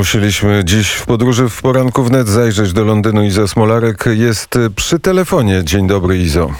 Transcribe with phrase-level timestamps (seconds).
[0.00, 3.22] Musieliśmy dziś w podróży w poranku wnet zajrzeć do Londynu.
[3.22, 5.64] Iza Smolarek jest przy telefonie.
[5.64, 6.50] Dzień dobry, Izo.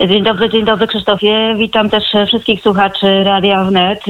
[0.00, 1.54] Dzień dobry, dzień dobry Krzysztofie.
[1.58, 4.04] Witam też wszystkich słuchaczy Radia Wnet.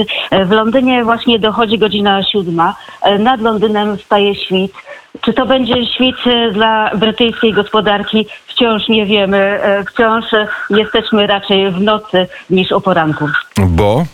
[0.46, 2.76] W Londynie właśnie dochodzi godzina siódma.
[3.18, 4.72] Nad Londynem staje świt.
[5.20, 6.16] Czy to będzie świt
[6.52, 8.26] dla brytyjskiej gospodarki?
[8.46, 9.60] Wciąż nie wiemy.
[9.90, 10.24] Wciąż
[10.70, 13.28] jesteśmy raczej w nocy niż o poranku.
[13.56, 14.04] Bo?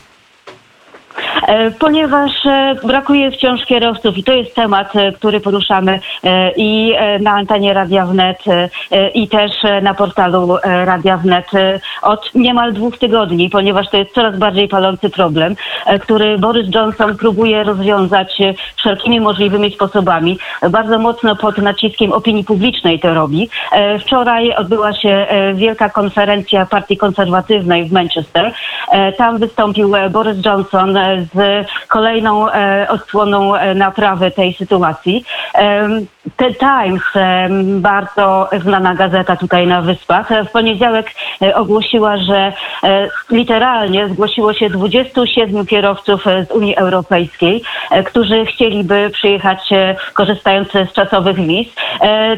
[1.47, 6.01] E, ponieważ e, brakuje wciąż kierowców i to jest temat, e, który poruszamy
[6.57, 8.39] i na antenie Radia Wnet
[9.15, 9.51] i też
[9.83, 11.47] na portalu Radia Wnet
[12.03, 15.57] od niemal dwóch tygodni, ponieważ to jest coraz bardziej palący problem,
[16.01, 18.39] który Boris Johnson próbuje rozwiązać
[18.77, 20.39] wszelkimi możliwymi sposobami.
[20.71, 23.49] Bardzo mocno pod naciskiem opinii publicznej to robi.
[24.01, 28.53] Wczoraj odbyła się wielka konferencja Partii Konserwatywnej w Manchester.
[29.17, 30.99] Tam wystąpił Boris Johnson
[31.35, 35.25] z kolejną e, odsłoną e, naprawy tej sytuacji.
[36.37, 37.03] The Times,
[37.65, 41.11] bardzo znana gazeta tutaj na Wyspach, w poniedziałek
[41.43, 42.53] e, ogłosiła, że
[43.31, 47.63] literalnie zgłosiło się 27 kierowców z Unii Europejskiej,
[48.07, 49.69] którzy chcieliby przyjechać
[50.15, 51.69] korzystając z czasowych wiz.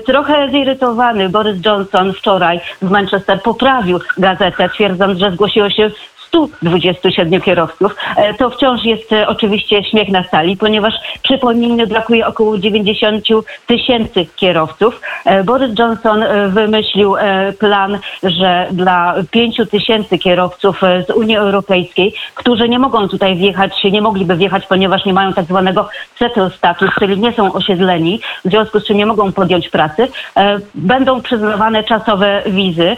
[0.07, 5.91] Trochę zirytowany Boris Johnson wczoraj w Manchester poprawił gazetę, twierdząc, że zgłosiło się
[6.33, 7.95] 127 kierowców.
[8.17, 13.25] E, to wciąż jest e, oczywiście śmiech na sali, ponieważ przypomnijmy, brakuje około 90
[13.67, 15.01] tysięcy kierowców.
[15.25, 17.15] E, Boris Johnson wymyślił
[17.59, 24.03] plan, że dla 5 tysięcy kierowców z Unii Europejskiej, którzy nie mogą tutaj wjechać, nie
[24.03, 28.81] mogliby wjechać, ponieważ nie mają tak zwanego settle status, czyli nie są osiedleni, w związku
[28.81, 30.09] z czym nie mogą podjąć pracy,
[30.75, 32.97] będą przyznawane czasowe wizy.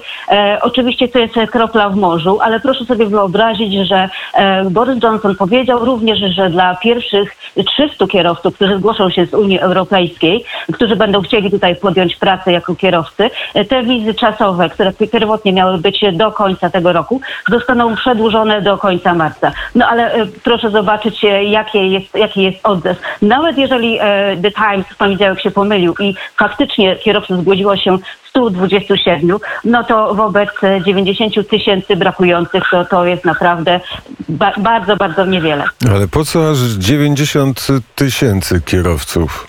[0.63, 5.37] Oczywiście to jest kropla w morzu, ale proszę sobie wyobrazić, wyobrazić, że e, Boris Johnson
[5.37, 11.23] powiedział również, że dla pierwszych 300 kierowców, którzy zgłoszą się z Unii Europejskiej, którzy będą
[11.23, 16.33] chcieli tutaj podjąć pracę jako kierowcy, e, te wizy czasowe, które pierwotnie miały być do
[16.33, 19.53] końca tego roku, zostaną przedłużone do końca marca.
[19.75, 22.99] No ale e, proszę zobaczyć, jakie jest, jaki jest odzew.
[23.23, 23.99] Nawet jeżeli
[24.43, 27.99] The Times w poniedziałek się pomylił i faktycznie kierowców zgłosiło się
[28.37, 30.51] 127, no to wobec
[30.85, 33.81] 90 tysięcy brakujących to, to jest naprawdę
[34.29, 35.65] ba bardzo, bardzo niewiele.
[35.91, 39.49] Ale po co aż 90 tysięcy kierowców?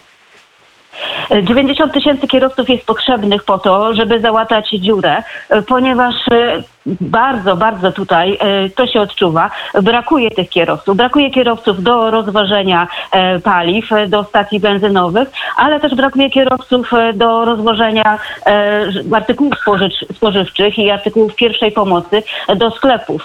[1.44, 5.24] 90 tysięcy kierowców jest potrzebnych po to, żeby załatać dziurę,
[5.68, 6.16] ponieważ
[6.86, 9.52] bardzo, bardzo tutaj e, to się odczuwa.
[9.82, 10.98] Brakuje tych kierowców.
[10.98, 17.46] Brakuje kierowców do rozwożenia e, paliw e, do stacji benzynowych, ale też brakuje kierowców do
[17.46, 18.20] rozwożenia
[19.14, 19.54] artykułów
[20.14, 22.24] spożywczych i artykułów pierwszej pomocy
[22.56, 23.24] do sklepów.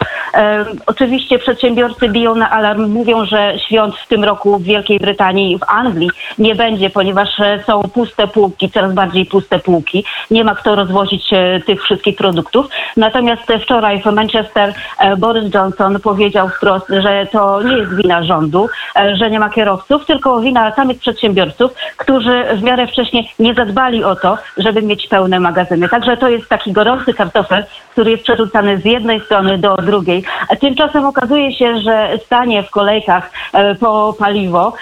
[0.87, 5.59] Oczywiście przedsiębiorcy biją na alarm, mówią, że świąt w tym roku w Wielkiej Brytanii i
[5.59, 7.28] w Anglii nie będzie, ponieważ
[7.66, 10.04] są puste półki, coraz bardziej puste półki.
[10.31, 11.31] Nie ma kto rozwozić
[11.66, 12.66] tych wszystkich produktów.
[12.97, 18.68] Natomiast wczoraj w Manchester e, Boris Johnson powiedział wprost, że to nie jest wina rządu,
[18.96, 24.04] e, że nie ma kierowców, tylko wina samych przedsiębiorców, którzy w miarę wcześniej nie zadbali
[24.04, 25.88] o to, żeby mieć pełne magazyny.
[25.88, 30.24] Także to jest taki gorący kartofel, który jest przerzucany z jednej strony do drugiej.
[30.60, 34.72] Tymczasem okazuje się, że stanie w kolejkach e, po paliwo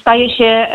[0.00, 0.66] staje się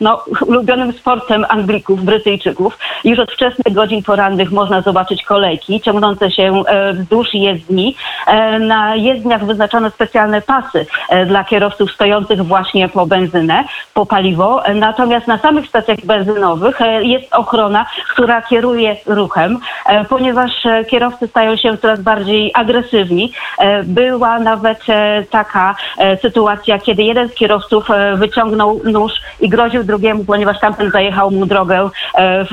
[0.00, 2.78] no, ulubionym sportem Anglików, Brytyjczyków.
[3.04, 6.62] Już od wczesnych godzin porannych można zobaczyć kolejki ciągnące się
[6.92, 7.96] wzdłuż jezdni.
[8.26, 13.64] E, na jezdniach wyznaczono specjalne pasy e, dla kierowców stojących właśnie po benzynę,
[13.98, 14.62] po paliwo.
[14.74, 19.58] Natomiast na samych stacjach benzynowych e, jest ochrona, która kieruje ruchem,
[20.08, 20.50] ponieważ
[20.90, 23.32] kierowcy stają się coraz bardziej agresywni.
[23.84, 24.78] Była nawet
[25.30, 25.76] taka
[26.22, 31.90] sytuacja, kiedy jeden z kierowców wyciągnął nóż i groził drugiemu, ponieważ tamten zajechał mu drogę
[32.18, 32.52] w,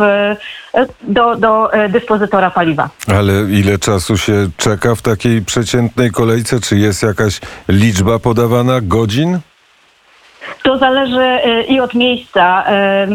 [1.01, 2.89] do, do dyspozytora paliwa.
[3.17, 6.59] Ale ile czasu się czeka w takiej przeciętnej kolejce?
[6.59, 9.39] Czy jest jakaś liczba podawana godzin?
[10.63, 13.07] To zależy e, i od miejsca e,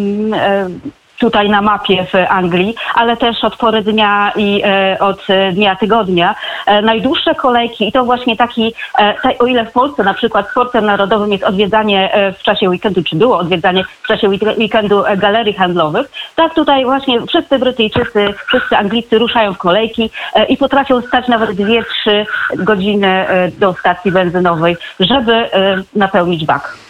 [1.21, 6.35] tutaj na mapie w Anglii, ale też od pory dnia i e, od dnia tygodnia.
[6.67, 10.87] E, najdłuższe kolejki i to właśnie taki, e, o ile w Polsce na przykład sportem
[10.87, 14.29] narodowym jest odwiedzanie e, w czasie weekendu, czy było odwiedzanie w czasie
[14.59, 20.44] weekendu e, galerii handlowych, tak tutaj właśnie wszyscy Brytyjczycy, wszyscy Anglicy ruszają w kolejki e,
[20.44, 21.85] i potrafią stać nawet 2-3
[22.56, 23.26] godziny
[23.59, 25.49] do stacji benzynowej, żeby
[25.94, 26.89] napełnić bak.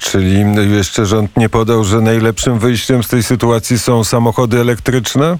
[0.00, 0.44] Czyli
[0.76, 5.36] jeszcze rząd nie podał, że najlepszym wyjściem z tej sytuacji są samochody elektryczne?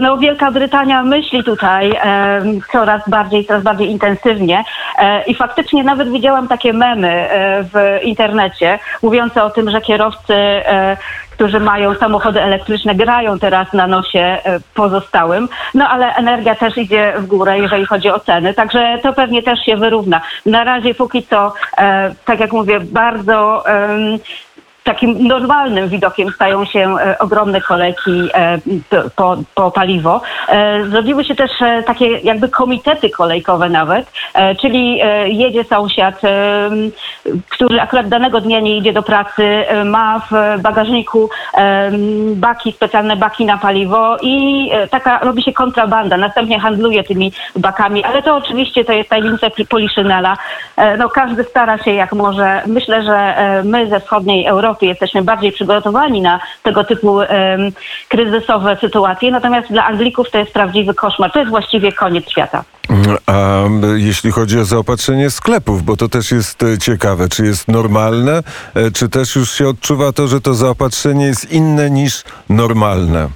[0.00, 2.42] no, Wielka Brytania myśli tutaj e,
[2.72, 4.64] coraz bardziej, coraz bardziej intensywnie
[4.98, 10.34] e, i faktycznie nawet widziałam takie memy e, w internecie mówiące o tym, że kierowcy
[10.34, 10.96] e,
[11.36, 14.40] którzy mają samochody elektryczne, grają teraz na nosie e,
[14.74, 15.48] pozostałym.
[15.74, 19.60] No ale energia też idzie w górę, jeżeli chodzi o ceny, także to pewnie też
[19.60, 20.20] się wyrówna.
[20.46, 23.64] Na razie póki co, e, tak jak mówię, bardzo
[24.84, 28.28] takim normalnym widokiem stają się e, ogromne kolejki
[29.16, 30.20] po, po paliwo.
[30.90, 31.50] Zrobiły się też
[31.86, 34.12] takie jakby komitety kolejkowe nawet,
[34.60, 36.20] czyli jedzie sąsiad,
[37.48, 41.30] który akurat danego dnia nie idzie do pracy, e, ma w bagażniku
[42.34, 48.04] baki, specjalne baki na paliwo i e, taka robi się kontrabanda, następnie handluje tymi bakami,
[48.04, 50.36] ale to oczywiście to jest tajemnica Poliszynela.
[50.76, 52.62] E, No każdy stara się jak może.
[52.66, 53.34] Myślę, że
[53.64, 57.18] my ze wschodniej Europy jesteśmy bardziej przygotowani na tego typu
[58.08, 61.32] kryzysowe sytuacje, natomiast dla Anglików to jest prawdziwy koszmar.
[61.32, 62.64] To jest właściwie koniec świata.
[63.26, 63.32] A
[63.64, 66.78] m, jeśli chodzi o zaopatrzenie sklepów, bo to też jest e,
[67.16, 68.42] ciekawe, czy jest normalne,
[68.74, 73.28] e, czy też już się odczuwa to, że to zaopatrzenie jest inne niż normalne?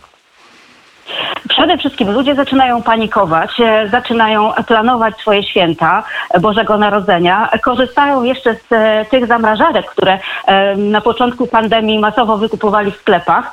[1.49, 8.55] Przede wszystkim ludzie zaczynają panikować, e, zaczynają planować swoje święta e, Bożego Narodzenia, korzystają jeszcze
[8.55, 8.69] z
[9.09, 10.19] tych zamrażarek, które
[10.77, 13.53] na początku pandemii masowo wykupowali w sklepach,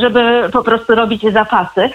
[0.00, 1.90] żeby po prostu robić zapasy.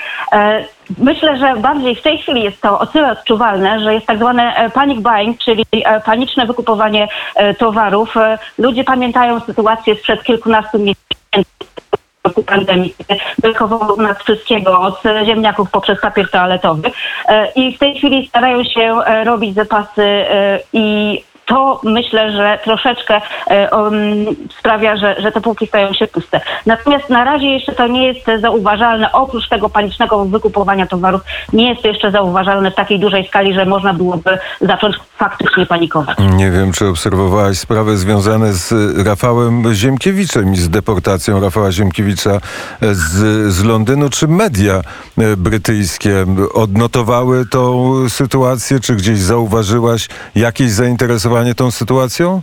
[0.98, 4.56] Myślę, że bardziej w tej chwili jest to o tyle odczuwalne, że jest tak zwane
[4.56, 8.16] e, panic buying, czyli e, paniczne wykupowanie e, towarów.
[8.58, 11.52] Ludzie pamiętają sytuację sprzed kilkunastu miesięcy
[12.24, 12.96] roku pandemii,
[13.38, 16.92] brakowało nas wszystkiego, od ziemniaków poprzez papier toaletowy.
[17.56, 20.26] I w tej chwili starają się robić zapasy
[20.74, 21.18] i
[21.52, 23.96] to myślę, że troszeczkę e, um,
[24.60, 26.42] sprawia, że, że te półki stają się puste.
[26.66, 29.12] Natomiast na razie jeszcze to nie jest zauważalne.
[29.12, 31.22] Oprócz tego panicznego wykupowania towarów
[31.54, 36.18] nie jest to jeszcze zauważalne w takiej dużej skali, że można byłoby zacząć faktycznie panikować.
[36.36, 38.74] Nie wiem, czy obserwowałaś sprawy związane z
[39.08, 42.40] Rafałem Ziemkiewiczem i z deportacją Rafała Ziemkiewicza
[42.82, 44.10] z, z Londynu.
[44.10, 48.80] Czy media e, brytyjskie odnotowały tą sytuację?
[48.80, 52.42] Czy gdzieś zauważyłaś jakieś zainteresowanie tą sytuacją?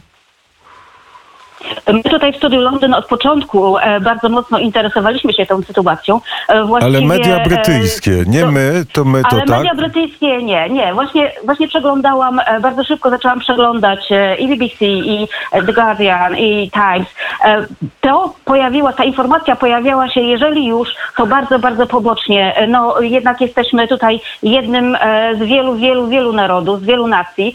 [1.92, 6.20] My tutaj w Studiu Londyn od początku e, bardzo mocno interesowaliśmy się tą sytuacą.
[6.48, 9.48] E, właściwie, Ale media e, brytyjskie, nie to- my, to my to Ale tak?
[9.48, 10.94] media brytyjskie nie, nie.
[10.94, 14.08] Właśnie, właśnie przeglądałam, bardzo szybko zaczęłam przeglądać
[14.38, 17.08] i BBC, i The Guardian, i Times.
[17.44, 17.66] E,
[18.00, 22.54] To pojawiła, ta informacja pojawiała się, jeżeli już, to bardzo, bardzo pobocznie.
[22.56, 27.54] E, No jednak jesteśmy tutaj jednym e, z wielu, wielu, wielu narodów, z wielu nacji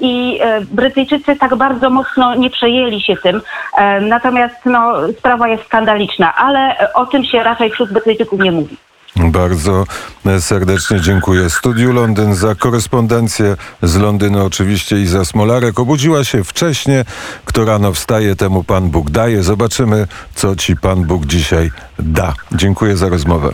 [0.00, 0.40] i
[0.70, 3.42] Brytyjczycy tak bardzo mocno nie przejęli się tym.
[4.00, 8.76] Natomiast no, sprawa jest skandaliczna, ale o tym się raczej wśród Brytyjczyków nie mówi.
[9.16, 9.84] Bardzo
[10.40, 11.50] serdecznie dziękuję.
[11.50, 15.80] Studiu Londyn za korespondencję z Londynu oczywiście i za Smolarek.
[15.80, 17.04] Obudziła się wcześnie.
[17.44, 19.42] Kto rano wstaje, temu Pan Bóg daje.
[19.42, 22.34] Zobaczymy, co Ci Pan Bóg dzisiaj da.
[22.52, 23.52] Dziękuję za rozmowę.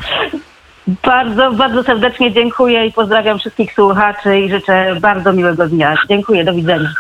[1.05, 5.97] Bardzo, bardzo serdecznie dziękuję i pozdrawiam wszystkich słuchaczy i życzę bardzo miłego dnia.
[6.09, 6.95] Dziękuję, do widzenia.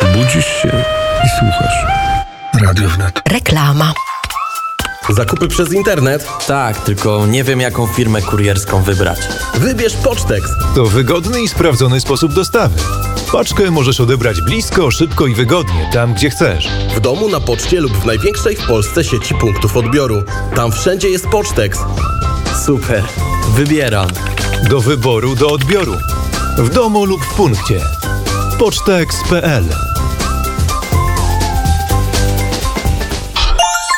[0.00, 0.68] Budzisz się
[1.24, 1.86] i słuchasz.
[2.62, 3.22] Radio wnet.
[3.32, 3.92] Reklama.
[5.12, 6.26] Zakupy przez internet?
[6.46, 9.18] Tak, tylko nie wiem jaką firmę kurierską wybrać.
[9.54, 10.50] Wybierz Pocztex.
[10.74, 12.80] To wygodny i sprawdzony sposób dostawy.
[13.32, 16.68] Paczkę możesz odebrać blisko, szybko i wygodnie, tam gdzie chcesz.
[16.96, 20.22] W domu, na poczcie lub w największej w Polsce sieci punktów odbioru.
[20.56, 21.78] Tam wszędzie jest Pocztex.
[22.66, 23.02] Super,
[23.54, 24.08] wybieram.
[24.70, 25.94] Do wyboru, do odbioru.
[26.58, 27.80] W domu lub w punkcie.
[28.58, 29.64] Pocztex.pl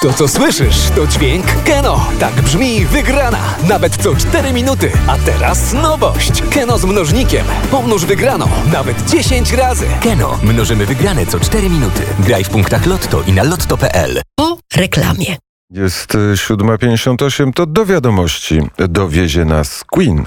[0.05, 2.07] To co słyszysz, to dźwięk Keno.
[2.21, 3.39] Tak brzmi wygrana.
[3.69, 4.93] Nawet co 4 minuty.
[5.07, 6.43] A teraz nowość.
[6.51, 7.47] Keno z mnożnikiem.
[7.71, 8.49] Pomnóż wygraną.
[8.73, 9.87] Nawet 10 razy.
[10.03, 10.39] Keno.
[10.43, 12.03] Mnożymy wygrane co 4 minuty.
[12.19, 14.21] Graj w punktach Lotto i na lotto.pl.
[14.37, 15.37] Po reklamie.
[15.71, 20.27] Jest e, 7.58, to do wiadomości dowiezie nas Queen.